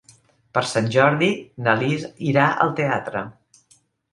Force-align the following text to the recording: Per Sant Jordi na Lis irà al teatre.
Per 0.57 0.61
Sant 0.69 0.87
Jordi 0.95 1.29
na 1.67 1.75
Lis 1.83 2.07
irà 2.31 2.49
al 2.65 2.73
teatre. 2.81 3.23